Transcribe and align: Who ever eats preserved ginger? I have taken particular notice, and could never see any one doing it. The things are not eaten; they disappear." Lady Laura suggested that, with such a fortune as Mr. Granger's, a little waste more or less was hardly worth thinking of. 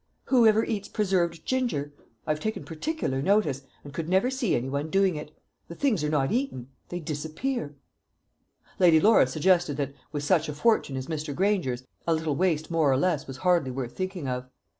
Who 0.33 0.47
ever 0.47 0.65
eats 0.65 0.87
preserved 0.87 1.45
ginger? 1.45 1.93
I 2.25 2.31
have 2.31 2.39
taken 2.39 2.63
particular 2.65 3.21
notice, 3.21 3.61
and 3.83 3.93
could 3.93 4.09
never 4.09 4.31
see 4.31 4.55
any 4.55 4.67
one 4.67 4.89
doing 4.89 5.15
it. 5.15 5.29
The 5.67 5.75
things 5.75 6.03
are 6.03 6.09
not 6.09 6.31
eaten; 6.31 6.69
they 6.89 6.99
disappear." 6.99 7.75
Lady 8.79 8.99
Laura 8.99 9.27
suggested 9.27 9.77
that, 9.77 9.93
with 10.11 10.23
such 10.23 10.49
a 10.49 10.55
fortune 10.55 10.97
as 10.97 11.05
Mr. 11.05 11.35
Granger's, 11.35 11.85
a 12.07 12.15
little 12.15 12.35
waste 12.35 12.71
more 12.71 12.91
or 12.91 12.97
less 12.97 13.27
was 13.27 13.37
hardly 13.45 13.69
worth 13.69 13.95
thinking 13.95 14.27
of. 14.27 14.49